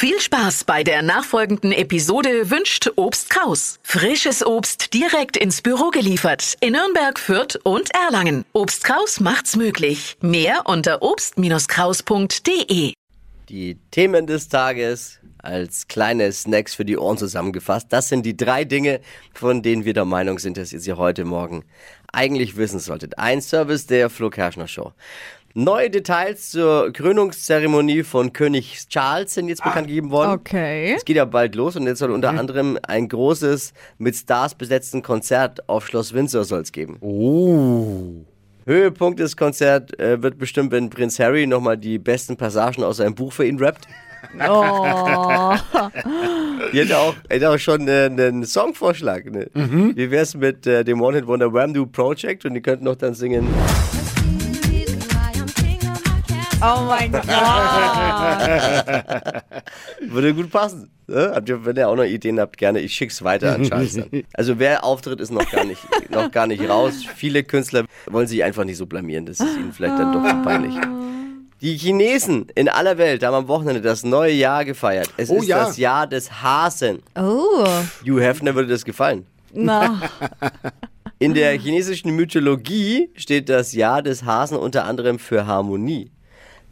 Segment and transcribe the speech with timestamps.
[0.00, 3.80] Viel Spaß bei der nachfolgenden Episode wünscht Obst Kraus.
[3.82, 8.44] Frisches Obst direkt ins Büro geliefert in Nürnberg, Fürth und Erlangen.
[8.52, 10.16] Obst Kraus macht's möglich.
[10.20, 12.92] Mehr unter obst-kraus.de.
[13.48, 17.88] Die Themen des Tages als kleine Snacks für die Ohren zusammengefasst.
[17.90, 19.00] Das sind die drei Dinge,
[19.34, 21.64] von denen wir der Meinung sind, dass ihr sie heute Morgen
[22.12, 23.18] eigentlich wissen solltet.
[23.18, 24.92] Ein Service der Flo Kerschner Show.
[25.60, 30.30] Neue Details zur Krönungszeremonie von König Charles sind jetzt bekannt gegeben worden.
[30.30, 30.94] Okay.
[30.96, 35.02] Es geht ja bald los und jetzt soll unter anderem ein großes, mit Stars besetzten
[35.02, 36.98] Konzert auf Schloss Windsor soll es geben.
[37.00, 38.24] Oh.
[38.66, 43.16] Höhepunkt des Konzerts äh, wird bestimmt, wenn Prinz Harry nochmal die besten Passagen aus seinem
[43.16, 43.88] Buch für ihn rappt.
[44.48, 45.54] Oh.
[46.72, 49.30] Die hätte auch, hätte auch schon äh, einen Songvorschlag.
[49.30, 49.48] Ne?
[49.54, 52.96] Wie wär's mit äh, dem One Hit Wonder Wham Do Project und die könnten noch
[52.96, 53.46] dann singen.
[56.60, 57.24] Oh mein Gott.
[60.00, 60.90] Würde gut passen.
[61.06, 61.32] Ne?
[61.34, 62.80] Habt ihr, wenn ihr auch noch Ideen habt, gerne.
[62.80, 63.98] Ich schick's weiter an Charles.
[64.34, 67.04] Also wer auftritt, ist noch gar nicht, noch gar nicht raus.
[67.14, 69.24] Viele Künstler wollen sich einfach nicht so blamieren.
[69.26, 70.74] Das ist ihnen vielleicht dann doch zu peinlich.
[71.60, 75.08] Die Chinesen in aller Welt haben am Wochenende das neue Jahr gefeiert.
[75.16, 75.64] Es Oh ist ja.
[75.64, 77.02] das Jahr des Hasen.
[77.16, 77.66] Oh.
[78.04, 79.26] Hugh Hefner würde das gefallen.
[79.52, 80.00] Na.
[81.18, 86.10] In der chinesischen Mythologie steht das Jahr des Hasen unter anderem für Harmonie.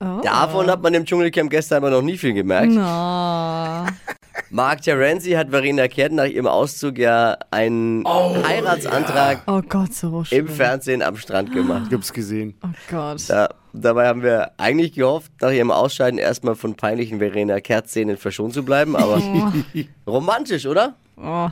[0.00, 0.20] Oh.
[0.22, 2.72] Davon hat man im Dschungelcamp gestern aber noch nie viel gemerkt.
[2.72, 3.86] Na.
[4.50, 10.48] Mark Terenzi hat Verena Kehrt nach ihrem Auszug ja einen Heiratsantrag Oh Gott, so im.
[10.48, 11.86] Fernsehen am Strand gemacht.
[11.88, 12.54] Ich hab's gesehen.
[12.62, 13.22] Oh Gott.
[13.28, 18.54] Da, dabei haben wir eigentlich gehofft, nach ihrem Ausscheiden erstmal von peinlichen Verena Kehrt-Szenen verschont
[18.54, 19.22] zu bleiben, aber
[20.06, 20.94] romantisch, oder?
[21.16, 21.48] Oh.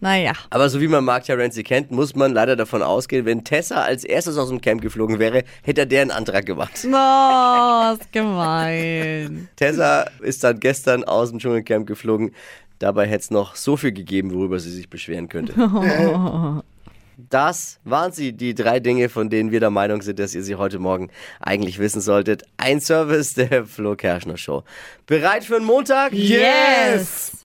[0.00, 0.32] Naja.
[0.50, 4.04] Aber so wie man Mark Terenzi kennt, muss man leider davon ausgehen, wenn Tessa als
[4.04, 6.72] erstes aus dem Camp geflogen wäre, hätte er deren Antrag gemacht.
[6.84, 9.48] Oh, ist gemein.
[9.56, 12.32] Tessa ist dann gestern aus dem Dschungelcamp geflogen.
[12.80, 15.54] Dabei hätte es noch so viel gegeben, worüber sie sich beschweren könnte.
[17.30, 20.56] Das waren sie, die drei Dinge, von denen wir der Meinung sind, dass ihr sie
[20.56, 22.42] heute Morgen eigentlich wissen solltet.
[22.56, 24.64] Ein Service der Flo Kerschner Show.
[25.06, 26.12] Bereit für einen Montag?
[26.12, 27.36] Yes.